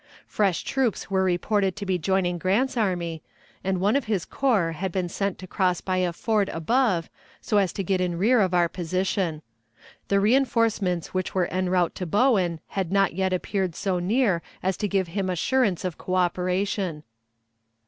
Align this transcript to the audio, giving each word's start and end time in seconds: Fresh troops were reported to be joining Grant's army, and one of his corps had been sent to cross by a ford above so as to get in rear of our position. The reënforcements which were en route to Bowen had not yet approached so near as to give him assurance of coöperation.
Fresh 0.25 0.63
troops 0.63 1.11
were 1.11 1.23
reported 1.23 1.75
to 1.75 1.85
be 1.85 1.99
joining 1.99 2.39
Grant's 2.39 2.75
army, 2.75 3.21
and 3.63 3.79
one 3.79 3.95
of 3.95 4.05
his 4.05 4.25
corps 4.25 4.71
had 4.71 4.91
been 4.91 5.07
sent 5.07 5.37
to 5.37 5.45
cross 5.45 5.79
by 5.79 5.97
a 5.97 6.11
ford 6.11 6.49
above 6.49 7.07
so 7.39 7.59
as 7.59 7.71
to 7.73 7.83
get 7.83 8.01
in 8.01 8.17
rear 8.17 8.41
of 8.41 8.51
our 8.51 8.67
position. 8.67 9.43
The 10.07 10.15
reënforcements 10.15 11.09
which 11.13 11.35
were 11.35 11.45
en 11.53 11.69
route 11.69 11.93
to 11.93 12.07
Bowen 12.07 12.61
had 12.69 12.91
not 12.91 13.13
yet 13.13 13.31
approached 13.31 13.75
so 13.75 13.99
near 13.99 14.41
as 14.63 14.75
to 14.77 14.87
give 14.87 15.09
him 15.09 15.29
assurance 15.29 15.85
of 15.85 15.99
coöperation. 15.99 17.03